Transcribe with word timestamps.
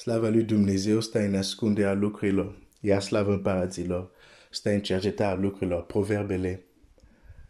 Slava 0.00 0.28
lui 0.28 0.42
Dumnezeu 0.42 1.00
stă 1.00 1.18
în 1.18 1.34
ascunderea 1.34 1.92
lucrurilor. 1.92 2.58
Ea 2.80 3.00
slavă 3.00 3.32
în 3.32 3.40
paradilor. 3.40 4.10
Stă 4.50 4.70
în 4.70 4.80
cercetarea 4.80 5.34
lucrurilor. 5.34 5.82
Proverbele 5.82 6.64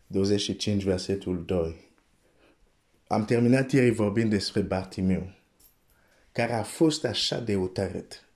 25, 0.07 0.83
versetul 0.83 1.45
2. 1.45 1.91
Am 3.07 3.25
terminat 3.25 3.73
ieri 3.73 3.91
vorbind 3.91 4.31
despre 4.31 4.61
Bartimeu, 4.61 5.33
care 6.33 6.53
a 6.53 6.63
fost 6.63 7.05
așa 7.05 7.41
de 7.41 7.55
hotărât. 7.55 8.29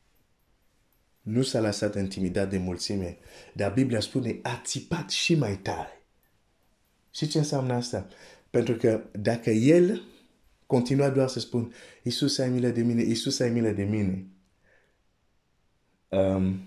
Nu 1.21 1.43
s-a 1.43 1.61
lăsat 1.61 1.97
intimidat 1.97 2.51
de 2.51 2.59
mulțime, 2.59 3.19
dar 3.53 3.73
Biblia 3.73 4.01
spune 4.01 4.39
a 4.43 4.61
țipat 4.65 5.11
și 5.11 5.35
mai 5.35 5.57
tare. 5.57 6.03
Și 7.11 7.29
ce 7.29 7.39
înseamnă 7.39 7.75
asta? 7.75 8.07
Pentru 8.51 8.75
că 8.75 9.03
dacă 9.13 9.51
el 9.51 10.03
continua 10.75 11.11
doar 11.11 11.29
să 11.29 11.41
spun 11.41 11.73
Iisus 12.03 12.39
ai 12.39 12.49
milă 12.49 12.69
de 12.69 12.83
mine, 12.83 13.03
Iisus 13.03 13.39
ai 13.39 13.51
milă 13.51 13.71
de 13.71 13.85
mine, 13.85 14.27
um, 16.09 16.61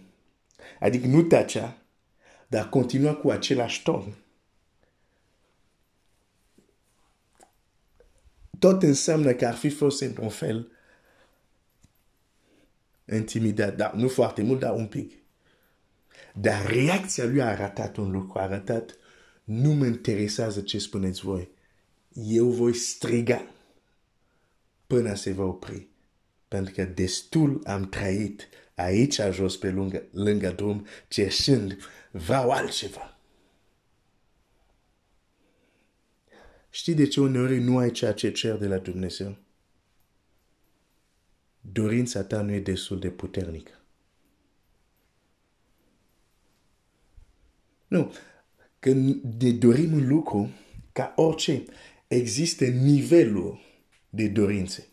adică 0.80 1.08
nu 1.08 1.22
tacea, 1.22 1.78
dar 2.48 2.70
continua 2.70 3.16
cu 3.16 3.30
același 3.30 3.84
ton, 3.84 4.16
tot 8.60 8.84
înseamnă 8.84 9.34
că 9.34 9.48
ar 9.48 9.56
fi 9.56 9.70
fost 9.70 10.02
într-un 10.02 10.30
fel 10.30 10.72
intimidat, 13.12 13.76
dar 13.76 13.94
nu 13.94 14.08
foarte 14.08 14.42
mult, 14.42 14.60
dar 14.60 14.74
un 14.74 14.88
pic. 14.88 15.14
Dar 16.34 16.66
reacția 16.66 17.26
lui 17.26 17.42
a 17.42 17.48
arătat 17.48 17.98
un 17.98 18.12
lucru, 18.12 18.40
a 18.40 18.42
arătat, 18.42 18.98
nu 19.44 19.74
mă 19.74 19.86
interesează 19.86 20.62
ce 20.62 20.78
spuneți 20.78 21.22
voi. 21.22 21.50
Eu 22.14 22.46
voi 22.46 22.74
striga 22.74 23.52
până 24.88 25.14
se 25.14 25.32
va 25.32 25.44
opri. 25.44 25.88
Pentru 26.48 26.73
că 26.73 26.84
destul 26.84 27.62
am 27.66 27.90
trăit 27.90 28.48
aici 28.76 29.20
jos 29.32 29.58
pe 29.58 29.72
lângă, 29.72 30.04
lângă 30.12 30.50
drum, 30.50 30.86
cerșând, 31.08 31.78
vreau 32.12 32.50
altceva. 32.50 33.17
Știi 36.70 36.94
de 36.94 37.08
ce 37.08 37.20
uneori 37.20 37.59
nu 37.59 37.78
ai 37.78 37.92
ceea 37.92 38.14
ce 38.14 38.31
cer 38.31 38.56
de 38.56 38.67
la 38.67 38.78
Dumnezeu? 38.78 39.38
Dorința 41.62 42.23
ta 42.23 42.42
nu 42.42 42.52
e 42.52 42.59
destul 42.59 43.00
de 43.00 43.09
puternică. 43.09 43.72
Nu. 47.88 48.14
Când 48.80 49.22
ne 49.42 49.52
dorim 49.52 49.94
un 49.94 50.08
lucru, 50.08 50.52
ca 50.92 51.14
orice, 51.16 51.64
există 52.08 52.66
nivelul 52.66 53.67
de 54.18 54.28
dorințe. 54.28 54.88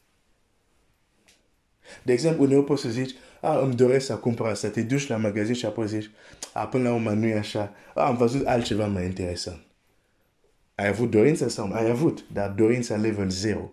De 2.02 2.12
exemplu, 2.12 2.44
uneori 2.44 2.64
poți 2.64 2.82
să 2.82 2.88
zici, 2.88 3.14
a, 3.40 3.58
îmi 3.58 3.74
doresc 3.74 4.06
să 4.06 4.16
cumpăr 4.16 4.46
asta, 4.46 4.68
te 4.68 4.82
duci 4.82 5.06
la 5.06 5.16
magazin 5.16 5.54
și 5.54 5.66
apoi 5.66 5.88
zici, 5.88 6.10
a, 6.52 6.66
până 6.66 6.88
la 6.88 6.94
urmă 6.94 7.10
nu 7.12 7.26
e 7.26 7.38
așa, 7.38 7.74
a, 7.94 8.06
am 8.06 8.16
văzut 8.16 8.46
altceva 8.46 8.86
mai 8.86 9.04
interesant. 9.04 9.60
Ai 10.74 10.86
avut 10.86 11.10
dorința 11.10 11.48
sau 11.48 11.72
ai 11.72 11.90
avut, 11.90 12.24
dar 12.32 12.50
dorința 12.50 12.96
level 12.96 13.30
0. 13.30 13.72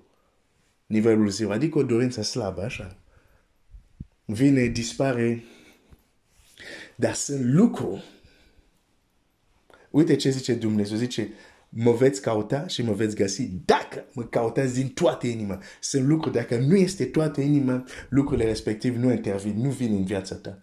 Nivelul 0.85 1.29
0. 1.29 1.51
Adică 1.51 1.77
o 1.77 1.83
dorință 1.83 2.21
slabă, 2.21 2.63
așa. 2.63 2.97
Vine, 4.25 4.65
dispare. 4.65 5.43
Dar 6.95 7.13
sunt 7.13 7.45
lucru. 7.45 8.03
Uite 9.89 10.15
ce 10.15 10.29
zice 10.29 10.53
Dumnezeu. 10.53 10.97
Zice, 10.97 11.29
mă 11.73 11.91
veți 11.91 12.21
cauta 12.21 12.67
și 12.67 12.83
mă 12.83 12.93
veți 12.93 13.15
găsi 13.15 13.49
dacă 13.65 14.05
mă 14.13 14.23
cautați 14.23 14.73
din 14.73 14.87
toată 14.87 15.27
inima. 15.27 15.61
Sunt 15.79 16.07
lucruri, 16.07 16.35
dacă 16.35 16.57
nu 16.57 16.75
este 16.75 17.05
toată 17.05 17.41
inima, 17.41 17.85
lucrurile 18.09 18.47
respective 18.47 18.97
nu 18.97 19.11
intervin, 19.11 19.61
nu 19.61 19.69
vin 19.69 19.93
în 19.93 20.03
viața 20.03 20.35
ta. 20.35 20.61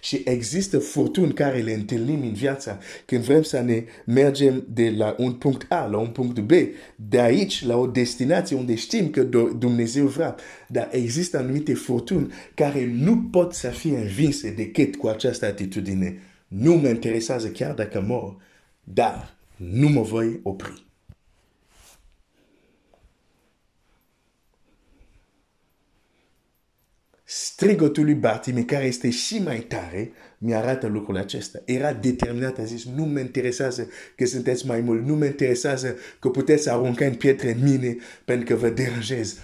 Și 0.00 0.22
există 0.24 0.78
furtuni 0.78 1.32
care 1.32 1.58
le 1.60 1.72
întâlnim 1.72 2.22
în 2.22 2.32
viața 2.32 2.78
când 3.04 3.24
vrem 3.24 3.42
să 3.42 3.60
ne 3.60 3.84
mergem 4.06 4.64
de 4.68 4.90
la 4.96 5.14
un 5.18 5.32
punct 5.32 5.72
A 5.72 5.86
la 5.86 5.98
un 5.98 6.08
punct 6.08 6.40
B, 6.40 6.50
de 6.96 7.20
aici 7.20 7.64
la 7.64 7.76
o 7.76 7.86
destinație 7.86 8.56
unde 8.56 8.74
știm 8.74 9.10
că 9.10 9.22
Dumnezeu 9.58 10.06
vrea. 10.06 10.36
Dar 10.68 10.88
există 10.92 11.38
anumite 11.38 11.74
furtuni 11.74 12.32
care 12.54 12.86
nu 12.86 13.28
pot 13.30 13.54
să 13.54 13.68
fie 13.68 13.96
învinse 13.96 14.50
decât 14.50 14.96
cu 14.96 15.06
această 15.06 15.46
atitudine. 15.46 16.22
Nu 16.54 16.74
mă 16.74 16.88
interesează 16.88 17.48
chiar 17.48 17.74
dacă 17.74 18.00
mor, 18.00 18.36
dar 18.84 19.36
nu 19.56 19.88
mă 19.88 20.02
voi 20.02 20.40
opri. 20.42 20.86
Strigătul 27.24 28.04
lui 28.04 28.14
Bartime, 28.14 28.62
care 28.62 28.84
este 28.84 29.10
și 29.10 29.38
mai 29.38 29.60
tare, 29.60 30.12
mi 30.38 30.54
arată 30.54 30.86
lucrul 30.86 31.16
acesta. 31.16 31.62
Era 31.64 31.92
determinat, 31.92 32.58
a 32.58 32.64
zis, 32.64 32.84
nu 32.84 33.04
mă 33.04 33.18
interesează 33.18 33.88
că 34.16 34.24
sunteți 34.24 34.66
mai 34.66 34.80
mult, 34.80 35.04
nu 35.06 35.14
mă 35.14 35.24
interesează 35.24 35.96
că 36.18 36.28
puteți 36.28 36.70
arunca 36.70 37.04
în 37.04 37.14
pietre 37.14 37.52
în 37.52 37.62
mine 37.62 37.96
pentru 38.24 38.46
că 38.46 38.54
vă 38.54 38.68
deranjez. 38.68 39.38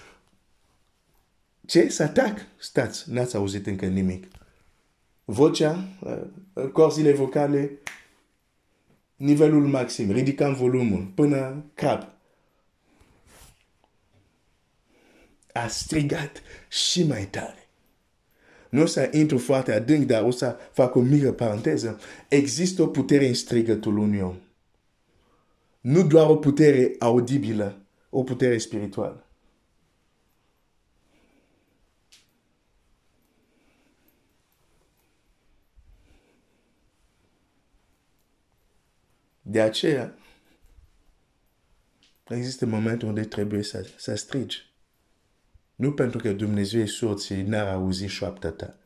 Ce? 1.67 1.89
Să 1.89 2.03
atac? 2.03 2.39
Stați, 2.59 3.13
n-ați 3.13 3.37
auzit 3.37 3.67
încă 3.67 3.87
nimic. 3.87 4.38
Vocea, 5.31 5.89
uh, 6.01 6.71
corzile 6.73 7.13
vocale, 7.13 7.79
nivelul 9.17 9.67
maxim, 9.67 10.11
ridicăm 10.11 10.55
volumul 10.55 11.13
până 11.15 11.65
cap. 11.75 12.09
A 15.53 15.67
strigat 15.67 16.43
și 16.69 17.07
mai 17.07 17.25
tare 17.25 17.69
nu 18.69 18.83
o 18.83 18.87
să 18.87 19.11
intru 19.13 19.39
foarte 19.39 19.73
adânc, 19.73 20.07
dar 20.07 20.23
o 20.23 20.31
să 20.31 20.57
fac 20.73 20.95
o 20.95 21.01
mică 21.01 21.33
paranteză. 21.33 22.01
Există 22.29 22.83
o 22.83 22.87
putere 22.87 23.27
în 23.27 23.35
strigătul 23.35 23.99
unui 23.99 24.21
om. 24.21 24.37
Nu 25.81 26.07
doar 26.07 26.31
o 26.31 26.37
putere 26.37 26.95
audibilă, 26.99 27.79
o 28.11 28.23
putere 28.23 28.59
spirituală. 28.59 29.28
De 39.51 39.61
aceea, 39.61 40.19
există 42.29 42.67
momente 42.67 43.07
unde 43.07 43.25
trebuie 43.25 43.63
să, 43.63 43.87
să 43.97 44.15
strigi. 44.15 44.73
Nu 45.75 45.93
pentru 45.93 46.19
că 46.19 46.33
Dumnezeu 46.33 46.81
e 46.81 46.87
surd 46.87 47.21
și 47.21 47.35
n-ar 47.35 47.67
auzi 47.67 48.07
șoapta 48.07 48.51
ta. 48.51 48.79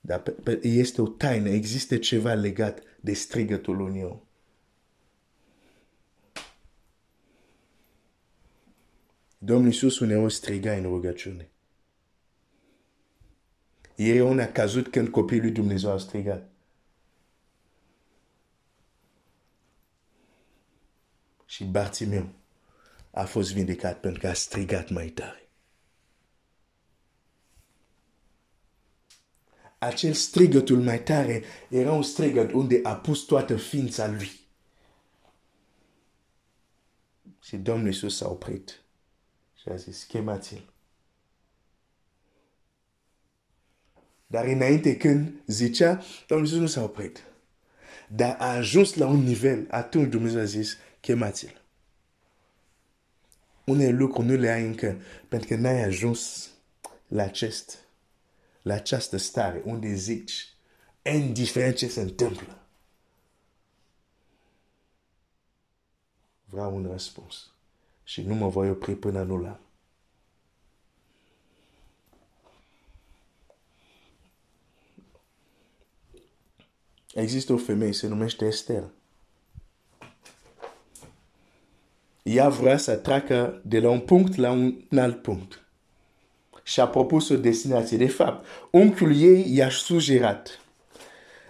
Dar 0.00 0.20
pe, 0.20 0.30
pe, 0.30 0.66
este 0.66 1.00
o 1.02 1.06
taină, 1.06 1.48
există 1.48 1.98
ceva 1.98 2.34
legat 2.34 2.82
de 3.00 3.12
strigătul 3.12 3.80
unui 3.80 4.02
om. 4.02 4.20
Domnul 9.38 9.66
Iisus 9.66 9.98
uneori 9.98 10.32
striga 10.32 10.72
în 10.72 10.82
rugăciune. 10.82 11.50
Ieri 13.96 14.40
a 14.40 14.52
cazut 14.52 14.88
când 14.88 15.08
copilul 15.08 15.42
lui 15.42 15.52
Dumnezeu 15.52 15.90
a 15.90 15.98
strigat. 15.98 16.50
Și 21.46 21.64
Bartimeu 21.64 22.28
a 23.10 23.24
fost 23.24 23.52
vindecat 23.52 24.00
pentru 24.00 24.20
că 24.20 24.28
a 24.28 24.34
strigat 24.34 24.90
mai 24.90 25.08
tare. 25.08 25.46
acel 29.78 30.12
strigătul 30.12 30.82
mai 30.82 31.02
tare 31.02 31.42
era 31.68 31.92
un 31.92 32.02
strigăt 32.02 32.52
unde 32.52 32.80
a 32.82 32.96
pus 32.96 33.20
toată 33.20 33.56
ființa 33.56 34.06
lui. 34.06 34.30
Și 37.40 37.56
Domnul 37.56 37.86
Iisus 37.86 38.16
s-a 38.16 38.28
oprit 38.28 38.82
și 39.54 39.68
a 39.68 39.76
zis, 39.76 40.02
chemați-l. 40.02 40.72
Dar 44.26 44.44
înainte 44.44 44.96
când 44.96 45.42
zicea, 45.46 46.02
Domnul 46.26 46.46
Iisus 46.46 46.60
nu 46.60 46.66
s-a 46.66 46.82
oprit. 46.82 47.24
Dar 48.08 48.36
a 48.38 48.46
ajuns 48.46 48.94
la 48.94 49.06
un 49.06 49.22
nivel, 49.22 49.66
atunci 49.70 50.10
Dumnezeu 50.10 50.40
a 50.40 50.44
zis, 50.44 50.76
chemați-l. 51.00 51.60
Unele 53.64 53.90
lucruri 53.90 54.26
nu 54.26 54.34
le 54.34 54.50
ai 54.50 54.66
încă, 54.66 54.96
pentru 55.28 55.48
că 55.48 55.56
n-ai 55.56 55.82
ajuns 55.82 56.50
la 57.08 57.22
acest 57.22 57.86
la 58.66 58.74
această 58.74 59.16
stare 59.16 59.62
unde 59.64 59.94
zici, 59.94 60.54
indiferent 61.02 61.76
ce 61.76 61.88
se 61.88 62.00
întâmplă, 62.00 62.58
vreau 66.44 66.76
un 66.76 66.86
răspuns 66.90 67.50
și 68.04 68.22
nu 68.22 68.34
mă 68.34 68.48
voi 68.48 68.70
opri 68.70 68.94
până 68.94 69.22
nu 69.22 69.36
l-am. 69.36 69.65
Există 77.16 77.52
o 77.52 77.56
femeie, 77.56 77.92
se 77.92 78.06
numește 78.06 78.44
Esther. 78.44 78.84
Ea 82.22 82.48
vrea 82.48 82.76
să 82.76 82.94
treacă 82.94 83.60
de 83.64 83.80
la 83.80 83.90
un 83.90 84.00
punct 84.00 84.36
la 84.36 84.50
un 84.50 84.74
alt 84.96 85.22
punct. 85.22 85.60
și-a 86.62 86.86
propus 86.86 87.28
o 87.28 87.36
destinație. 87.36 87.96
De 87.96 88.06
fapt, 88.06 88.46
unchiul 88.70 89.16
ei 89.16 89.54
i-a 89.54 89.70
sugerat. 89.70 90.60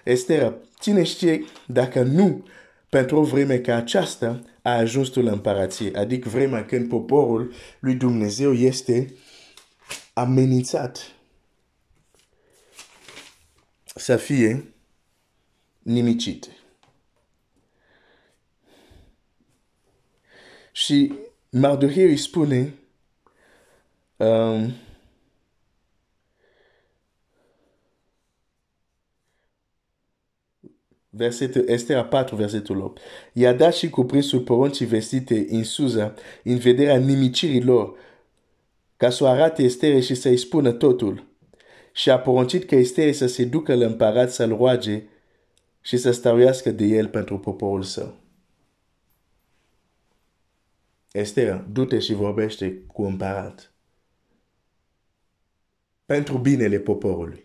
Esther, 0.04 0.54
cine 0.80 1.02
știe 1.02 1.44
dacă 1.66 2.02
nu 2.02 2.46
pentru 2.88 3.16
o 3.16 3.22
vreme 3.22 3.58
ca 3.58 3.76
aceasta 3.76 4.42
a 4.62 4.70
ajuns 4.70 5.14
la 5.14 5.30
împărație, 5.30 5.96
adică 5.96 6.28
vremea 6.28 6.64
când 6.64 6.88
poporul 6.88 7.52
lui 7.78 7.94
Dumnezeu 7.94 8.52
este 8.52 9.14
amenințat 10.12 11.12
să 13.84 14.16
fie 14.16 14.75
nimicit. 15.86 16.48
Și 20.72 21.12
Mardocheu 21.50 22.06
îi 22.06 22.16
spune 22.16 22.74
um, 24.16 24.72
versetul, 31.08 31.68
Estera 31.68 32.04
4, 32.04 32.36
versetul 32.36 32.80
8. 32.80 33.00
I-a 33.32 33.52
dat 33.52 33.74
și 33.74 33.90
cuprinsul 33.90 34.40
poruncii 34.40 34.86
vestite 34.86 35.46
în 35.48 35.64
Suza, 35.64 36.14
în 36.44 36.58
vederea 36.58 36.96
nimicirii 36.96 37.62
lor, 37.62 37.96
ca 38.96 39.10
să 39.10 39.24
o 39.24 39.26
arate 39.26 39.62
Estere 39.62 40.00
și 40.00 40.14
să-i 40.14 40.36
spună 40.36 40.72
totul. 40.72 41.26
Și 41.92 42.10
a 42.10 42.18
poruncit 42.18 42.64
ca 42.64 42.76
Estere 42.76 43.12
să 43.12 43.26
se 43.26 43.44
ducă 43.44 43.74
la 43.74 43.86
împărat 43.86 44.32
să-l 44.32 44.48
roage 44.48 45.02
și 45.86 45.96
să 45.96 46.10
stăruiască 46.10 46.70
de 46.70 46.84
el 46.84 47.08
pentru 47.08 47.38
poporul 47.38 47.82
său. 47.82 48.16
Esther, 51.12 51.64
du-te 51.70 51.98
și 51.98 52.12
vorbește 52.12 52.82
cu 52.86 53.02
împărat. 53.02 53.72
Pentru 56.04 56.38
binele 56.38 56.78
poporului. 56.78 57.44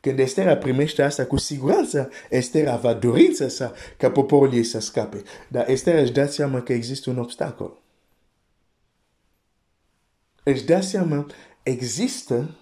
Când 0.00 0.18
Esther 0.18 0.58
primește 0.58 1.02
asta, 1.02 1.26
cu 1.26 1.36
siguranță 1.36 2.10
Esther 2.30 2.78
va 2.78 2.94
dorință 2.94 3.48
să, 3.48 3.74
ca 3.96 4.10
poporul 4.10 4.54
ei 4.54 4.64
să 4.64 4.78
scape. 4.78 5.22
Dar 5.48 5.68
Esther 5.68 5.98
își 5.98 6.12
dă 6.12 6.26
seama 6.26 6.62
că 6.62 6.72
există 6.72 7.10
un 7.10 7.18
obstacol. 7.18 7.82
Își 10.42 10.64
dă 10.64 10.80
seama, 10.80 11.26
există 11.62 12.54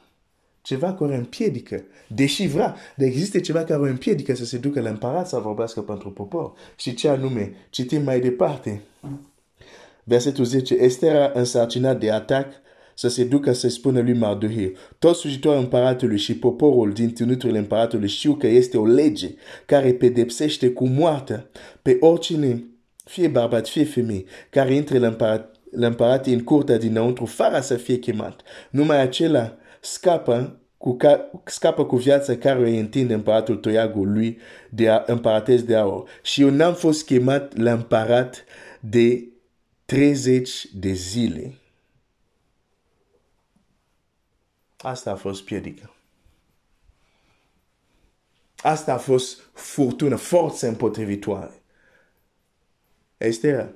ceva 0.68 0.92
care 0.92 1.16
împiedică, 1.16 1.84
deși 2.06 2.46
vrea, 2.46 2.76
dar 2.96 3.06
există 3.06 3.38
ceva 3.38 3.64
care 3.64 3.88
împiedică 3.88 4.34
să 4.34 4.44
se 4.44 4.58
ducă 4.58 4.80
la 4.80 4.88
împărat 4.88 5.28
să 5.28 5.38
vorbească 5.38 5.80
pentru 5.80 6.10
popor. 6.10 6.52
Și 6.76 6.94
ce 6.94 7.08
anume, 7.08 7.54
citim 7.70 8.02
mai 8.02 8.20
departe. 8.20 8.82
Versetul 10.04 10.44
10, 10.44 10.74
Esther 10.74 11.16
a 11.16 11.30
însarcinat 11.34 12.00
de 12.00 12.10
atac 12.10 12.46
să 12.94 13.08
se 13.08 13.24
ducă 13.24 13.52
să 13.52 13.68
spună 13.68 14.00
lui 14.00 14.12
Mardoheu. 14.12 14.70
Toți 14.98 15.20
slujitorii 15.20 15.60
împăratului 15.60 16.18
și 16.18 16.38
poporul 16.38 16.92
din 16.92 17.14
ținuturile 17.14 17.58
împăratului 17.58 18.08
știu 18.08 18.34
că 18.34 18.46
este 18.46 18.78
o 18.78 18.86
lege 18.86 19.34
care 19.66 19.92
pedepsește 19.92 20.70
cu 20.70 20.86
moartea 20.86 21.50
pe 21.82 21.96
oricine, 22.00 22.64
fie 23.04 23.28
bărbat, 23.28 23.68
fie 23.68 23.84
femeie, 23.84 24.24
care 24.50 24.74
intre 24.74 24.98
la 24.98 25.06
împărat, 25.06 25.56
la 25.70 25.86
împărat 25.86 26.26
în 26.26 26.44
curtea 26.44 26.78
dinăuntru 26.78 27.24
fără 27.24 27.60
să 27.60 27.74
fie 27.74 27.96
chemat. 27.96 28.40
Numai 28.70 29.00
acela 29.00 29.56
scapă 29.80 30.57
cu, 30.78 30.96
ca, 30.96 31.30
scapă 31.44 31.86
cu 31.86 31.96
viața 31.96 32.36
care 32.36 32.68
îi 32.68 32.78
întinde 32.78 33.14
împăratul 33.14 33.56
toiagul 33.56 34.12
lui 34.12 34.38
de 34.70 34.88
a, 34.88 35.02
împăratez 35.06 35.62
de 35.62 35.76
aur. 35.76 36.08
Și 36.22 36.42
eu 36.42 36.50
n-am 36.50 36.74
fost 36.74 37.04
chemat 37.04 37.56
la 37.56 37.72
împărat 37.72 38.44
de 38.80 39.28
30 39.84 40.66
de 40.74 40.92
zile. 40.92 41.54
Asta 44.76 45.10
a 45.10 45.16
fost 45.16 45.44
piedică. 45.44 45.92
Asta 48.56 48.92
a 48.92 48.98
fost 48.98 49.40
furtună, 49.52 50.16
forță 50.16 50.68
împotrivitoare. 50.68 51.62
Estera, 53.16 53.70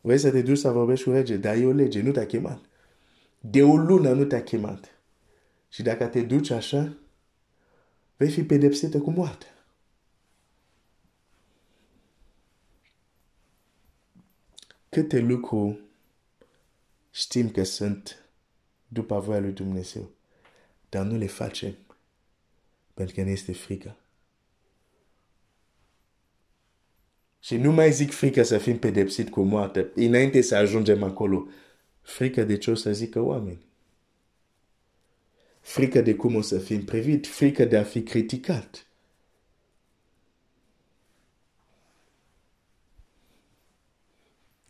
vrei 0.00 0.18
să 0.18 0.30
te 0.30 0.42
duci 0.42 0.58
să 0.58 0.70
vorbești 0.70 1.04
cu 1.04 1.10
rege, 1.10 1.36
dar 1.36 1.56
e 1.56 1.66
o 1.66 1.70
lege, 1.70 2.02
nu 2.02 2.10
te-a 2.10 2.26
chemat. 2.26 2.60
De 3.40 3.62
o 3.62 3.76
lună 3.76 4.12
nu 4.12 4.24
te-a 4.24 4.42
chemat. 4.42 4.95
Și 5.76 5.82
dacă 5.82 6.06
te 6.06 6.22
duci 6.22 6.50
așa, 6.50 6.96
vei 8.16 8.30
fi 8.30 8.44
pedepsită 8.44 9.00
cu 9.00 9.10
moarte. 9.10 9.46
Câte 14.88 15.18
lucruri 15.18 15.80
știm 17.10 17.50
că 17.50 17.62
sunt 17.62 18.28
după 18.88 19.20
voia 19.20 19.40
lui 19.40 19.52
Dumnezeu, 19.52 20.10
dar 20.88 21.04
nu 21.06 21.16
le 21.16 21.26
facem 21.26 21.76
pentru 22.94 23.14
că 23.14 23.22
ne 23.22 23.30
este 23.30 23.52
frică. 23.52 23.96
Și 27.38 27.56
nu 27.56 27.72
mai 27.72 27.92
zic 27.92 28.10
frică 28.10 28.42
să 28.42 28.58
fim 28.58 28.78
pedepsit 28.78 29.30
cu 29.30 29.42
moarte, 29.42 29.90
înainte 29.94 30.40
să 30.40 30.56
ajungem 30.56 31.02
acolo. 31.02 31.48
Frică 32.00 32.44
de 32.44 32.58
ce 32.58 32.70
o 32.70 32.74
să 32.74 32.92
zică 32.92 33.20
oameni 33.20 33.64
frică 35.66 36.00
de 36.00 36.14
cum 36.14 36.34
o 36.34 36.40
să 36.40 36.58
fim 36.58 36.84
privit, 36.84 37.26
frică 37.26 37.64
de 37.64 37.76
a 37.76 37.82
fi 37.82 38.02
criticat. 38.02 38.86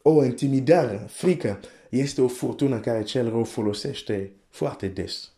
O 0.02 0.24
intimidare, 0.24 0.96
frică, 0.96 1.60
este 1.90 2.20
o 2.20 2.28
furtună 2.28 2.80
care 2.80 3.02
cel 3.02 3.28
rău 3.28 3.44
folosește 3.44 4.32
foarte 4.48 4.88
des. 4.88 5.32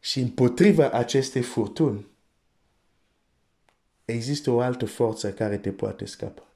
Și 0.00 0.20
împotriva 0.20 0.90
acestei 0.90 1.42
furtuni, 1.42 2.06
există 4.04 4.50
o 4.50 4.60
altă 4.60 4.86
forță 4.86 5.32
care 5.32 5.58
te 5.58 5.72
poate 5.72 6.04
scapa. 6.04 6.49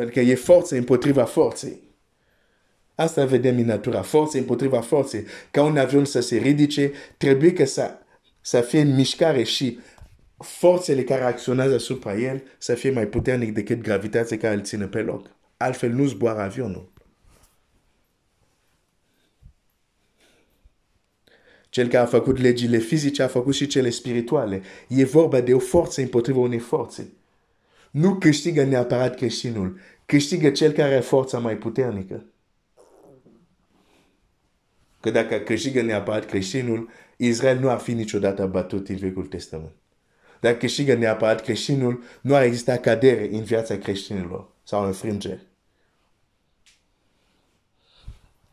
Pentru 0.00 0.18
că 0.18 0.28
e 0.30 0.34
forță 0.34 0.76
împotriva 0.76 1.24
forței. 1.24 1.82
Asta 2.94 3.24
vedem 3.24 3.58
în 3.58 3.64
natura, 3.64 4.02
forță 4.02 4.38
împotriva 4.38 4.80
forței. 4.80 5.24
Ca 5.50 5.62
un 5.62 5.76
avion 5.76 6.04
să 6.04 6.20
se 6.20 6.36
ridice, 6.36 6.92
trebuie 7.16 7.52
că 7.52 7.64
să, 7.64 7.98
să 8.40 8.60
fie 8.60 8.80
în 8.80 8.94
mișcare 8.94 9.42
și 9.42 9.78
forțele 10.36 11.02
care 11.02 11.22
acționează 11.22 11.74
asupra 11.74 12.18
el 12.18 12.42
să 12.58 12.74
fie 12.74 12.90
mai 12.90 13.06
puternic 13.06 13.54
decât 13.54 13.80
gravitația 13.82 14.36
care 14.36 14.54
îl 14.54 14.62
ține 14.62 14.86
pe 14.86 15.00
loc. 15.00 15.30
Altfel 15.56 15.90
nu 15.90 16.06
zboară 16.06 16.40
avionul. 16.40 16.92
Cel 21.68 21.88
care 21.88 22.04
a 22.04 22.06
făcut 22.06 22.38
legile 22.38 22.78
fizice 22.78 23.22
a 23.22 23.28
făcut 23.28 23.54
și 23.54 23.66
cele 23.66 23.90
spirituale. 23.90 24.62
E 24.88 25.04
vorba 25.04 25.40
de 25.40 25.54
o 25.54 25.58
forță 25.58 26.00
împotriva 26.00 26.38
unei 26.38 26.58
forțe. 26.58 27.12
Nu 27.90 28.18
câștigă 28.18 28.64
neapărat 28.64 29.16
creștinul, 29.16 29.80
câștigă 30.06 30.50
cel 30.50 30.72
care 30.72 30.92
are 30.92 31.00
forța 31.00 31.38
mai 31.38 31.56
puternică. 31.56 32.24
Că 35.00 35.10
dacă 35.10 35.38
câștigă 35.38 35.82
neapărat 35.82 36.26
creștinul, 36.26 36.88
Israel 37.16 37.58
nu 37.58 37.70
ar 37.70 37.78
fi 37.78 37.92
niciodată 37.92 38.46
bătut 38.46 38.88
în 38.88 38.96
Vechiul 38.96 39.26
Testament. 39.26 39.74
Dacă 40.40 40.56
câștigă 40.56 40.94
neapărat 40.94 41.42
creștinul, 41.42 42.02
nu 42.20 42.34
ar 42.34 42.42
exista 42.42 42.76
cadere 42.76 43.28
în 43.32 43.42
viața 43.42 43.76
creștinilor 43.78 44.48
sau 44.62 44.84
înfrângeri. 44.84 45.46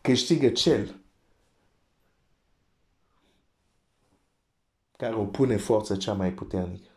Câștigă 0.02 0.50
cel 0.50 0.96
care 4.98 5.16
opune 5.16 5.58
forța 5.58 5.96
cea 5.96 6.14
mai 6.14 6.34
puternică. 6.34 6.90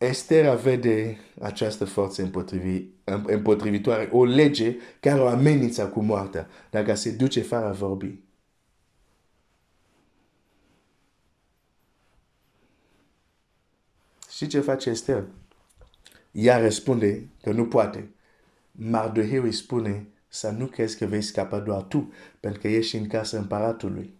Esther 0.00 0.56
vede 0.56 1.18
această 1.40 1.84
forță 1.84 2.22
împotrivi, 2.22 2.84
împotrivitoare, 3.04 4.08
o 4.12 4.24
lege 4.24 4.76
care 5.00 5.20
o 5.20 5.26
amenință 5.26 5.88
cu 5.88 6.00
moartea 6.00 6.48
dacă 6.70 6.94
se 6.94 7.10
duce 7.10 7.42
fără 7.42 7.64
a 7.64 7.72
vorbi. 7.72 8.18
Și 14.30 14.46
ce 14.46 14.60
face 14.60 14.90
Esther? 14.90 15.24
Ea 16.30 16.58
răspunde 16.58 17.28
că 17.42 17.52
nu 17.52 17.66
poate. 17.66 18.10
Mardoheu 18.72 19.42
îi 19.42 19.52
spune 19.52 20.06
să 20.28 20.50
nu 20.50 20.66
crezi 20.66 20.98
că 20.98 21.06
vei 21.06 21.22
scapa 21.22 21.58
doar 21.58 21.82
tu, 21.82 22.12
pentru 22.40 22.60
că 22.60 22.68
ești 22.68 22.96
în 22.96 23.08
casa 23.08 23.38
împăratului. 23.38 24.14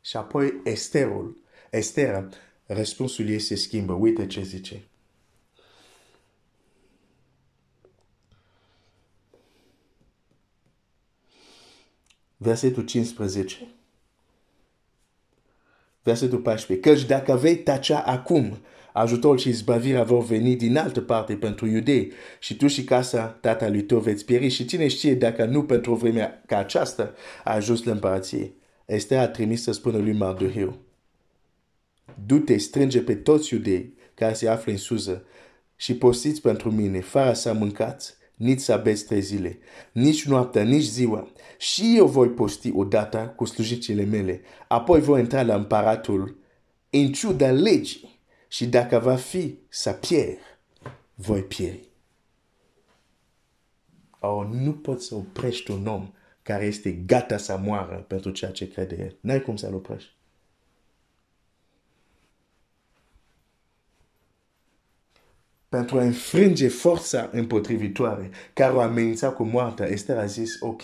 Și 0.00 0.16
apoi 0.16 0.60
Esterul, 0.64 1.42
Estera 1.70 2.28
răspunsul 2.66 3.28
ei 3.28 3.38
se 3.38 3.54
schimbă. 3.54 3.92
Uite 3.92 4.26
ce 4.26 4.42
zice. 4.42 4.82
Versetul 12.36 12.84
15. 12.84 13.68
Versetul 16.02 16.38
14. 16.38 16.88
Căci 16.88 17.04
dacă 17.04 17.36
vei 17.36 17.56
tacea 17.56 17.98
acum, 17.98 18.58
ajutorul 18.92 19.38
și 19.38 19.48
izbavirea 19.48 20.02
vor 20.02 20.24
veni 20.24 20.56
din 20.56 20.76
altă 20.76 21.00
parte 21.00 21.34
pentru 21.34 21.66
iudei 21.66 22.12
și 22.38 22.56
tu 22.56 22.66
și 22.66 22.84
casa 22.84 23.26
tatălui 23.26 23.82
tău 23.82 23.98
veți 23.98 24.24
pieri 24.24 24.48
și 24.48 24.64
cine 24.64 24.88
știe 24.88 25.14
dacă 25.14 25.44
nu 25.44 25.64
pentru 25.64 25.94
vremea 25.94 26.42
ca 26.46 26.58
aceasta 26.58 27.14
a 27.44 27.54
ajuns 27.54 27.82
la 27.82 27.92
împărație. 27.92 28.52
Esther 28.84 29.18
a 29.18 29.28
trimis 29.28 29.62
să 29.62 29.72
spună 29.72 29.98
lui 29.98 30.12
Mardoheu. 30.12 30.85
Du-te, 32.26 32.56
strânge 32.56 33.00
pe 33.00 33.14
toți 33.14 33.54
iudei 33.54 33.94
care 34.14 34.32
se 34.32 34.48
află 34.48 34.72
în 34.72 34.78
suză 34.78 35.24
și 35.76 35.96
postiți 35.96 36.40
pentru 36.40 36.70
mine, 36.70 37.00
fără 37.00 37.32
să 37.32 37.52
mâncați, 37.52 38.14
nici 38.34 38.60
să 38.60 38.80
beți 38.82 39.04
trei 39.04 39.20
zile, 39.20 39.58
nici 39.92 40.26
noaptea, 40.26 40.62
nici 40.62 40.82
ziua. 40.82 41.32
Și 41.58 41.94
eu 41.96 42.06
voi 42.06 42.28
posti 42.28 42.72
odată 42.74 43.32
cu 43.36 43.44
slujicile 43.44 44.04
mele. 44.04 44.40
Apoi 44.68 45.00
voi 45.00 45.20
intra 45.20 45.42
la 45.42 45.54
împăratul 45.54 46.38
în 46.90 47.12
ciuda 47.12 47.50
legii 47.50 48.20
și 48.48 48.66
dacă 48.66 48.98
va 48.98 49.16
fi 49.16 49.58
să 49.68 49.92
pierd, 49.92 50.38
voi 51.14 51.42
pieri. 51.42 51.88
Or, 54.20 54.46
nu 54.46 54.72
poți 54.72 55.06
să 55.06 55.14
oprești 55.14 55.70
un 55.70 55.86
om 55.86 56.12
care 56.42 56.64
este 56.64 56.90
gata 56.90 57.36
să 57.36 57.60
moară 57.64 58.04
pentru 58.08 58.30
ceea 58.30 58.50
ce 58.50 58.68
crede 58.68 58.96
el. 59.00 59.16
N-ai 59.20 59.42
cum 59.42 59.56
să-l 59.56 59.74
oprești. 59.74 60.10
Pentru 65.76 65.98
a 65.98 66.02
înfrânge 66.02 66.68
forța 66.68 67.28
împotrivitoare 67.32 68.30
care 68.52 68.72
o 68.72 68.80
amenința 68.80 69.30
cu 69.30 69.44
moartea, 69.44 69.86
Esther 69.86 70.18
a 70.18 70.24
zis, 70.24 70.60
ok, 70.60 70.82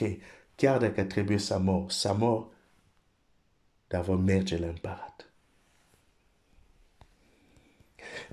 chiar 0.54 0.78
dacă 0.78 1.02
trebuie 1.02 1.38
să 1.38 1.58
mor, 1.58 1.90
să 1.90 2.14
mor, 2.18 2.46
dar 3.86 4.02
vom 4.02 4.24
merge 4.24 4.58
la 4.58 4.66
împărat. 4.66 5.32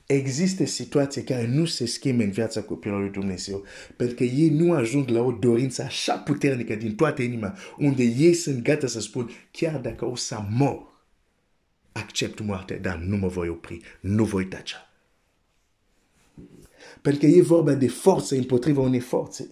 Există 0.06 0.66
situații 0.66 1.24
care 1.24 1.48
nu 1.48 1.66
se 1.66 1.86
schimbă 1.86 2.24
în 2.24 2.32
viața 2.32 2.62
copilului 2.62 3.04
lui 3.04 3.12
Dumnezeu, 3.12 3.64
pentru 3.96 4.16
că 4.16 4.24
ei 4.24 4.50
nu 4.50 4.74
ajung 4.74 5.08
la 5.08 5.22
o 5.22 5.32
dorință 5.32 5.84
așa 5.84 6.18
puternică 6.18 6.76
din 6.76 6.96
toată 6.96 7.22
inima, 7.22 7.58
unde 7.78 8.04
ei 8.04 8.34
sunt 8.34 8.64
gata 8.64 8.88
să 8.88 9.00
spun, 9.00 9.30
chiar 9.52 9.80
dacă 9.80 10.06
o 10.06 10.16
să 10.16 10.44
mor, 10.50 10.88
accept 11.92 12.40
moartea, 12.40 12.78
dar 12.78 12.98
nu 12.98 13.18
mă 13.18 13.28
voi 13.28 13.50
opri, 13.50 13.82
nu 14.00 14.24
voi 14.24 14.46
tacea. 14.46 14.89
Pentru 17.02 17.22
că 17.22 17.28
e 17.28 17.42
vorba 17.42 17.74
de 17.74 17.88
forță 17.88 18.36
împotriva 18.36 18.82
unei 18.82 19.00
forțe. 19.00 19.50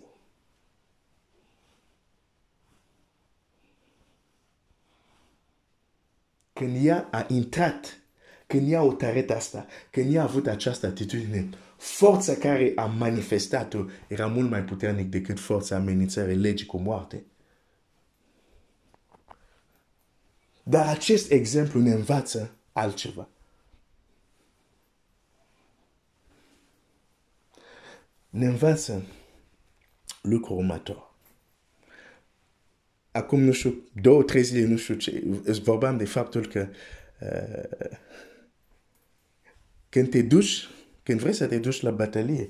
Când 6.54 6.86
ea 6.86 7.08
a 7.12 7.25
intrat, 7.30 8.00
când 8.48 8.72
ea 8.72 8.80
a 8.80 8.84
hotărât 8.84 9.30
asta, 9.30 9.66
când 9.92 10.13
ea 10.13 10.22
a 10.22 10.24
avut 10.24 10.48
această 10.48 10.86
atitudine, 10.86 11.50
forța 11.77 12.34
care 12.34 12.72
a 12.75 12.86
manifestat-o 12.86 13.86
era 14.08 14.27
mult 14.27 14.50
mai 14.50 14.63
puternic 14.63 15.10
decât 15.10 15.39
forța 15.39 15.75
amenințării 15.75 16.36
legii 16.36 16.66
cu 16.66 16.77
moarte. 16.77 17.25
Dar 20.63 20.88
acest 20.88 21.32
exemplu 21.32 21.82
ne 21.82 21.92
învață 21.92 22.56
altceva. 22.74 23.30
Ne 28.29 28.46
învață 28.46 29.05
lucru 30.22 30.53
următor. 30.53 31.15
Acum, 33.12 33.39
nu 33.39 33.51
știu, 33.51 33.89
două, 34.01 34.24
trei 34.24 34.43
zile, 34.43 34.67
nu 34.67 34.77
știu 34.77 34.96
ce, 34.96 35.24
îți 35.43 35.62
vorbeam 35.62 35.98
de 35.98 36.05
faptul 36.05 36.48
că 36.48 36.69
uh, 37.22 37.98
când 39.89 40.10
te 40.10 40.22
duci, 40.22 40.67
când 41.03 41.19
vrei 41.19 41.34
să 41.34 41.48
te 41.48 41.57
duci 41.57 41.81
la 41.81 41.91
batalie, 41.91 42.48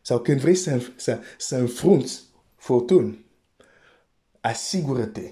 sau 0.00 0.20
când 0.20 0.40
vrei 0.40 0.54
să, 0.54 0.90
să, 0.96 1.20
să 1.38 1.56
înfrunți 1.56 2.22
furtuni, 2.56 3.24
asigură-te 4.40 5.30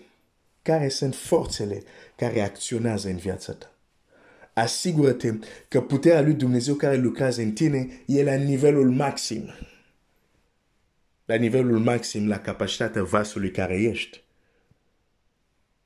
care 0.62 0.88
sunt 0.88 1.14
forțele 1.14 1.82
care 2.16 2.40
acționează 2.40 3.08
în 3.08 3.16
viața 3.16 3.52
ta 3.52 3.73
asigură-te 4.54 5.38
că 5.68 5.80
puterea 5.80 6.20
lui 6.20 6.34
Dumnezeu 6.34 6.74
care 6.74 6.96
lucrează 6.96 7.40
în 7.40 7.52
tine 7.52 8.02
e 8.06 8.22
la 8.22 8.34
nivelul 8.34 8.90
maxim. 8.90 9.50
La 11.24 11.34
nivelul 11.34 11.78
maxim, 11.78 12.28
la 12.28 12.38
capacitatea 12.38 13.02
vasului 13.02 13.50
care 13.50 13.80
ești. 13.82 14.22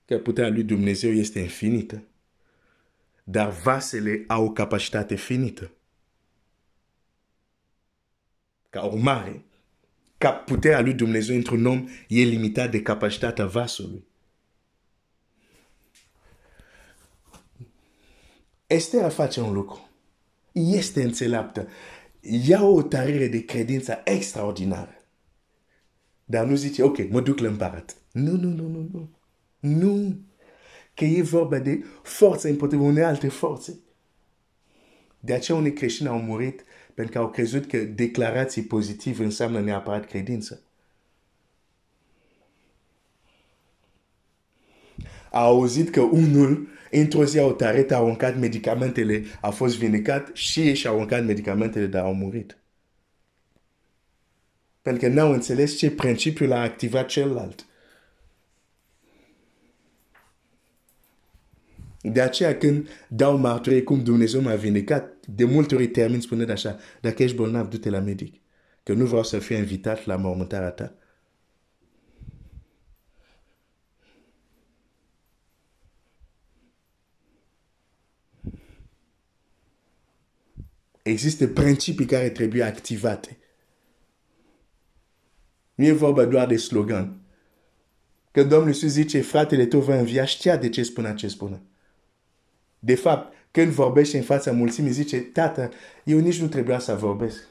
Că 0.05 0.19
puterea 0.19 0.51
lui 0.51 0.63
Dumnezeu 0.63 1.13
este 1.13 1.39
infinită. 1.39 2.03
Dar 3.25 3.51
vasele 3.51 4.25
au 4.27 4.45
o 4.45 4.51
capacitate 4.51 5.15
finită. 5.15 5.71
Ca 8.71 8.83
urmare, 8.85 9.45
ca 10.19 10.33
puterea 10.33 10.81
lui 10.81 10.95
Dumnezeu 10.95 11.37
într-un 11.37 11.67
om 11.67 11.89
e 12.09 12.23
limitată 12.23 12.69
de 12.69 12.83
capacitatea 12.83 13.47
vasului. 13.47 14.08
Esther 18.69 19.11
face 19.11 19.41
un 19.41 19.53
lucru. 19.53 19.89
Este 20.53 21.03
înțeleaptă. 21.03 21.69
Ia 22.21 22.63
o 22.63 22.83
tarire 22.83 23.29
de 23.29 23.45
credință 23.45 24.01
extraordinară. 24.05 24.95
Dar 26.25 26.47
nu 26.47 26.55
zice, 26.55 26.83
ok, 26.83 27.11
mă 27.11 27.21
duc 27.21 27.39
la 27.39 27.49
împărat. 27.49 27.97
Nu, 28.13 28.31
nu, 28.31 28.49
nu, 28.49 28.69
nu, 28.69 28.89
nu. 28.93 29.11
Nu. 29.59 30.21
Că 30.95 31.05
e 31.05 31.23
vorba 31.23 31.59
de 31.59 31.85
forță 32.03 32.49
împotriva 32.49 32.83
unei 32.83 33.05
alte 33.05 33.29
forțe. 33.29 33.79
De 35.21 35.33
aceea 35.33 35.59
unii 35.59 35.73
creștini 35.73 36.09
au 36.09 36.21
murit 36.21 36.65
pentru 36.95 37.13
că 37.13 37.19
au 37.19 37.31
crezut 37.31 37.67
că 37.67 37.79
declarații 37.79 38.63
pozitive 38.63 39.25
înseamnă 39.25 39.61
neapărat 39.61 40.07
credință. 40.07 40.63
Au 45.31 45.57
auzit 45.57 45.91
că 45.91 46.01
unul 46.01 46.69
într-o 46.91 47.25
zi 47.25 47.39
au 47.39 47.53
tăret, 47.53 47.93
au 47.93 48.05
aruncat 48.05 48.39
medicamentele, 48.39 49.25
a 49.41 49.51
fost 49.51 49.79
vindecat 49.79 50.31
și 50.33 50.61
ei 50.61 50.75
și-au 50.75 50.95
aruncat 50.95 51.25
medicamentele, 51.25 51.87
dar 51.87 52.05
au 52.05 52.15
murit. 52.15 52.59
Pentru 54.83 55.09
că 55.09 55.15
n-au 55.15 55.33
înțeles 55.33 55.77
ce 55.77 55.91
principiul 55.91 56.53
a 56.53 56.63
activat 56.63 57.07
celălalt. 57.07 57.67
De 62.01 62.21
aceea 62.21 62.57
când 62.57 62.89
dau 63.09 63.37
marturie 63.37 63.83
cum 63.83 64.03
Dumnezeu 64.03 64.41
m-a 64.41 64.55
vindecat, 64.55 65.27
de 65.27 65.45
multe 65.45 65.75
ori 65.75 65.87
termin 65.87 66.21
spunând 66.21 66.51
așa, 66.51 66.79
dacă 67.01 67.23
ești 67.23 67.37
bolnav, 67.37 67.69
du-te 67.69 67.91
la 67.91 67.99
medic. 67.99 68.41
Că 68.83 68.93
nu 68.93 69.05
vreau 69.05 69.23
să 69.23 69.39
fiu 69.39 69.57
invitat 69.57 70.07
la 70.07 70.17
mormântarea 70.17 70.71
ta. 70.71 70.95
Există 81.09 81.47
principii 81.47 82.07
care 82.07 82.29
trebuie 82.29 82.63
activate. 82.63 83.39
Nu 85.75 85.85
e 85.85 85.93
vorba 85.93 86.25
doar 86.25 86.47
de 86.47 86.57
slogan. 86.57 87.21
Când 88.31 88.49
Domnul 88.49 88.69
Iisus 88.69 88.91
zice, 88.91 89.21
fratele 89.21 89.67
tău 89.67 89.81
va 89.81 89.99
învia, 89.99 90.25
știa 90.25 90.57
de 90.57 90.69
ce 90.69 90.83
spune 90.83 91.15
ce 91.15 91.29
spune. 91.29 91.63
De 92.79 92.95
fapt, 92.95 93.33
când 93.51 93.73
vorbește 93.73 94.17
în 94.17 94.23
fața 94.23 94.53
mulțimii, 94.53 94.91
zice, 94.91 95.21
tată, 95.21 95.71
eu 96.05 96.19
nici 96.19 96.41
nu 96.41 96.47
trebuia 96.49 96.79
să 96.79 96.95
vorbesc. 96.95 97.43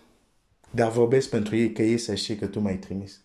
Dar 0.72 0.92
vorbesc 0.92 1.30
pentru 1.30 1.56
ei, 1.56 1.72
că 1.72 1.82
ei 1.82 1.98
să 1.98 2.16
știe 2.16 2.38
că 2.38 2.48
tu 2.48 2.60
m-ai 2.60 2.78
trimis. 2.78 3.22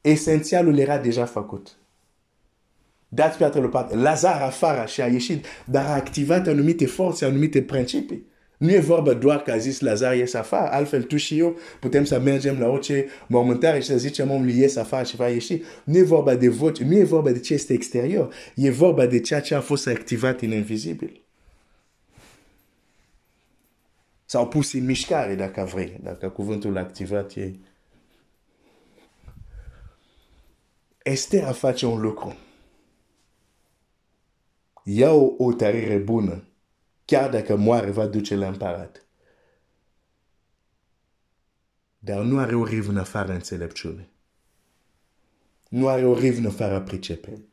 Esențialul 0.00 0.78
era 0.78 0.98
deja 0.98 1.24
făcut. 1.24 1.76
Dați 3.08 3.38
pe 3.38 3.44
altă 3.44 3.60
parte. 3.60 3.96
Lazar 3.96 4.42
afară 4.42 4.86
și 4.86 5.00
a 5.00 5.06
ieșit, 5.06 5.46
dar 5.64 5.86
a 5.86 5.94
activat 5.94 6.46
anumite 6.46 6.86
forțe, 6.86 7.24
anumite 7.24 7.62
principii. 7.62 8.34
Nu 8.56 8.70
e 8.70 8.80
vorba 8.80 9.14
doar 9.14 9.42
că 9.42 9.50
a 9.50 9.56
zis 9.56 9.80
Lazar 9.80 10.16
ies 10.16 10.34
afară, 10.34 10.72
altfel 10.72 11.02
tu 11.02 11.16
și 11.16 11.38
eu 11.38 11.56
putem 11.80 12.04
să 12.04 12.18
mergem 12.20 12.58
la 12.58 12.68
orice 12.68 13.06
mormântare 13.26 13.80
și 13.80 13.86
să 13.86 13.98
zicem 13.98 14.30
omului 14.30 14.58
ies 14.58 14.76
afară 14.76 15.04
și 15.04 15.16
va 15.16 15.28
ieși. 15.28 15.62
Nu 15.84 15.96
e 15.96 16.02
vorba 16.02 16.34
de 16.34 16.48
voce, 16.48 16.84
nu 16.84 16.96
e 16.96 17.04
vorba 17.04 17.30
de 17.30 17.40
ce 17.40 17.54
este 17.54 17.72
exterior, 17.72 18.34
e 18.54 18.70
vorba 18.70 19.06
de 19.06 19.20
ceea 19.20 19.40
ce 19.40 19.54
a 19.54 19.60
fost 19.60 19.86
activat 19.86 20.40
în 20.40 20.50
invizibil. 20.50 21.20
Sau 24.24 24.48
pus 24.48 24.72
în 24.72 24.84
mișcare, 24.84 25.34
dacă 25.34 25.64
vrei, 25.72 26.00
dacă 26.02 26.28
cuvântul 26.28 26.76
activat 26.76 27.32
e... 27.34 27.54
Este 31.02 31.42
a 31.42 31.52
face 31.52 31.86
un 31.86 32.00
lucru. 32.00 32.36
Ia 34.84 35.12
o 35.12 35.34
hotărâre 35.38 35.96
bună 35.96 36.44
chiar 37.06 37.30
dacă 37.30 37.56
moare, 37.56 37.90
va 37.90 38.06
duce 38.06 38.34
la 38.34 38.46
împărat. 38.46 39.06
Dar 41.98 42.22
nu 42.22 42.38
are 42.38 42.54
o 42.54 42.64
rivnă 42.64 43.02
fără 43.02 43.32
înțelepciune. 43.32 44.10
Nu 45.68 45.88
are 45.88 46.06
o 46.06 46.18
rivnă 46.18 46.48
fără 46.48 46.80
pricepere. 46.80 47.44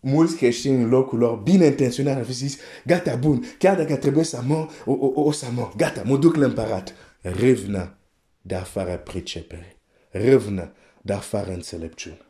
mulți 0.00 0.36
creștini 0.36 0.82
în 0.82 0.88
locul 0.88 1.18
lor, 1.18 1.38
bine 1.38 1.64
intenționat, 1.64 2.16
au 2.16 2.24
zis, 2.24 2.58
gata, 2.86 3.16
bun, 3.16 3.44
chiar 3.58 3.76
dacă 3.76 3.96
trebuie 3.96 4.24
să 4.24 4.42
mor, 4.42 4.70
o, 4.84 4.92
o, 4.92 5.20
o 5.20 5.32
să 5.32 5.46
mor, 5.50 5.72
gata, 5.76 6.02
mă 6.02 6.16
duc 6.16 6.34
la 6.34 6.44
împărat. 6.44 6.94
Râvnă 7.20 7.98
de 8.40 8.54
afară 8.54 8.96
pricepere. 8.96 9.76
Râvnă 10.10 10.72
de 11.02 11.12
afară 11.12 11.52
înțelepciune. 11.52 12.26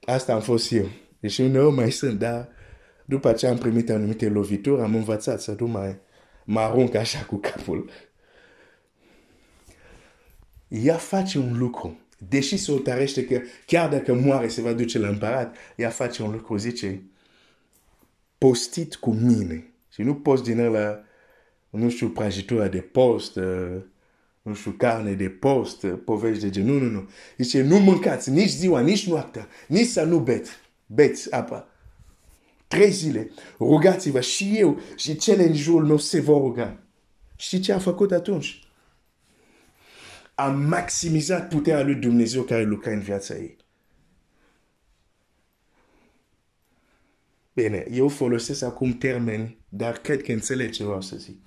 Asta 0.00 0.34
am 0.34 0.40
fost 0.40 0.72
eu. 0.72 0.88
Deci 1.20 1.38
uneori 1.38 1.74
mai 1.74 1.90
sunt, 1.90 2.18
dar 2.18 2.48
după 3.06 3.32
ce 3.32 3.46
am 3.46 3.58
primit 3.58 3.90
anumite 3.90 4.28
lovituri, 4.28 4.82
am 4.82 4.94
învățat 4.94 5.40
să 5.40 5.56
nu 5.58 5.66
mai 5.66 5.98
mă 6.44 6.60
arunc 6.60 6.94
așa 6.94 7.24
cu 7.24 7.36
capul. 7.36 7.90
Ea 10.68 10.96
face 10.96 11.38
un 11.38 11.58
lucru. 11.58 12.00
Deși 12.28 12.56
se 12.56 12.72
otărește 12.72 13.24
că 13.24 13.40
chiar 13.66 13.88
dacă 13.88 14.14
moare 14.14 14.48
se 14.48 14.60
va 14.60 14.72
duce 14.72 14.98
la 14.98 15.08
împărat, 15.08 15.56
ea 15.76 15.88
face 15.88 16.22
un 16.22 16.30
lucru, 16.30 16.56
zice, 16.56 17.02
postit 18.38 18.94
cu 18.94 19.10
mine. 19.10 19.70
Și 19.92 20.02
nu 20.02 20.14
post 20.14 20.42
din 20.42 20.70
la, 20.70 21.00
nu 21.70 21.90
știu, 21.90 22.08
prăjitura 22.08 22.68
de 22.68 22.80
post, 22.80 23.36
uh, 23.36 23.76
nu 24.42 24.54
știu, 24.54 24.70
carne 24.70 25.12
de 25.12 25.28
post, 25.28 25.82
uh, 25.82 25.94
povești 26.04 26.42
de 26.42 26.50
genul. 26.50 26.78
Nu, 26.80 26.84
nu, 26.84 26.90
nu. 26.90 27.08
Zice, 27.36 27.62
nu 27.62 27.78
mâncați 27.78 28.30
nici 28.30 28.50
ziua, 28.50 28.80
nici 28.80 29.08
noaptea, 29.08 29.48
nici 29.68 29.86
să 29.86 30.04
nu 30.04 30.18
beți. 30.18 30.50
Beți 30.86 31.34
apa. 31.34 31.68
Trei 32.66 32.90
zile. 32.90 33.30
Rugați-vă 33.58 34.20
și 34.20 34.58
eu 34.58 34.80
și 34.96 35.16
cele 35.16 35.42
în 35.42 35.54
jurul 35.54 35.86
meu 35.86 35.96
se 35.96 36.20
vor 36.20 36.40
ruga. 36.40 36.82
Știi 37.36 37.60
ce 37.60 37.72
a 37.72 37.78
făcut 37.78 38.12
atunci? 38.12 38.68
A 40.34 40.46
maximizat 40.48 41.48
puterea 41.48 41.82
lui 41.82 41.94
Dumnezeu 41.94 42.42
care 42.42 42.62
lucra 42.62 42.90
în 42.90 43.00
viața 43.00 43.34
ei. 43.34 43.56
Bine, 47.52 47.86
eu 47.90 48.08
folosesc 48.08 48.62
acum 48.62 48.92
termeni, 48.92 49.58
dar 49.68 49.98
cred 49.98 50.22
că 50.22 50.32
înțeleg 50.32 50.70
ce 50.70 50.84
vreau 50.84 51.00
să 51.00 51.16
zic. 51.16 51.38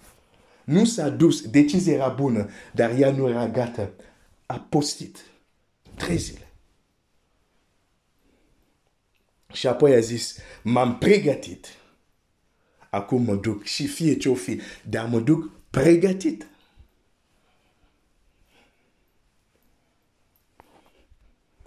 Nu 0.63 0.85
s-a 0.85 1.09
dus, 1.09 1.49
decizia 1.49 1.93
era 1.93 2.07
bună, 2.07 2.49
dar 2.73 2.99
ea 2.99 3.11
nu 3.11 3.29
era 3.29 3.47
gata. 3.47 3.91
A 4.45 4.59
postit. 4.69 5.17
Trei 5.95 6.17
zile. 6.17 6.48
Și 9.53 9.67
apoi 9.67 9.93
a 9.93 9.99
zis, 9.99 10.37
m-am 10.63 10.97
pregătit. 10.97 11.67
Acum 12.89 13.23
mă 13.23 13.35
duc 13.35 13.63
și 13.63 13.87
fie 13.87 14.17
ce-o 14.17 14.33
fi, 14.33 14.61
dar 14.89 15.07
mă 15.07 15.19
duc 15.19 15.51
pregătit. 15.69 16.47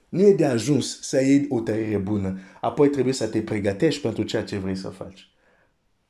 Nu 0.09 0.27
e 0.27 0.35
de 0.35 0.45
ajuns 0.45 1.01
să 1.01 1.23
iei 1.25 1.47
o 1.49 1.61
tăiere 1.61 1.97
bună. 1.97 2.39
Apoi 2.61 2.89
trebuie 2.89 3.15
să 3.15 3.29
te 3.29 3.43
pregătești 3.43 4.01
pentru 4.01 4.23
ceea 4.23 4.45
ce 4.45 4.59
vrei 4.59 4.77
să 4.77 4.89
faci. 4.89 5.31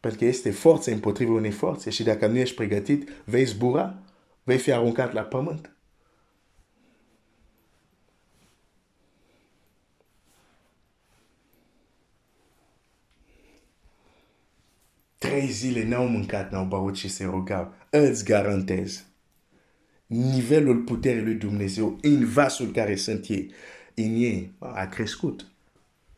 Pentru 0.01 0.19
că 0.19 0.25
este 0.25 0.51
forță 0.51 0.91
împotriva 0.91 1.33
unei 1.33 1.51
forțe 1.51 1.91
și 1.91 2.03
dacă 2.03 2.27
nu 2.27 2.37
ești 2.37 2.55
pregătit, 2.55 3.09
vei 3.25 3.45
zbura, 3.45 4.03
vei 4.43 4.59
fi 4.59 4.73
aruncat 4.73 5.13
la 5.13 5.21
pământ. 5.21 5.77
Trei 15.33 15.51
zile 15.51 15.85
n-au 15.85 16.07
mâncat, 16.07 16.51
n-au 16.51 16.65
băut 16.65 16.97
și 16.97 17.09
se 17.09 17.25
rugau. 17.25 17.75
Îți 17.91 18.25
garantez. 18.25 19.05
Nivelul 20.07 20.83
puterii 20.83 21.23
lui 21.23 21.35
Dumnezeu 21.35 21.99
în 22.03 22.27
vasul 22.29 22.73
care 22.73 22.97
sunt 22.97 23.29
ei, 23.29 23.51
în 23.95 24.15
ei 24.15 24.53
a 24.59 24.87
crescut. 24.87 25.47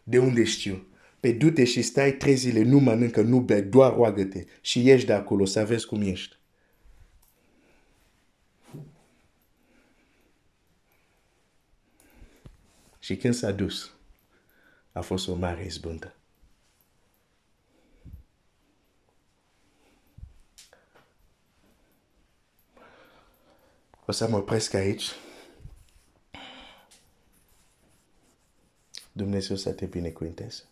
De 0.02 0.18
unde 0.18 0.44
știu? 0.44 0.86
Pe 1.20 1.32
du-te 1.32 1.64
și 1.64 1.82
stai 1.82 2.12
trei 2.12 2.34
zile, 2.34 2.62
nu 2.62 2.78
mănâncă, 2.78 3.22
nu 3.22 3.40
bei, 3.40 3.62
doar 3.62 3.94
roagă-te 3.94 4.44
și 4.60 4.86
ieși 4.86 5.06
de 5.06 5.12
acolo 5.12 5.44
să 5.44 5.64
vezi 5.64 5.86
cum 5.86 6.00
ești. 6.00 6.36
Și 12.98 13.16
când 13.16 13.34
s-a 13.34 13.50
dus, 13.50 13.94
a 14.92 15.00
fost 15.00 15.28
o 15.28 15.34
mare 15.34 15.64
izbândă. 15.64 16.14
O 24.06 24.12
să 24.12 24.28
mă 24.28 24.36
opresc 24.36 24.74
aici. 24.74 25.10
Dumnezeu 29.12 29.56
să 29.56 29.72
te 29.72 29.86
binecuvânteze. 29.86 30.62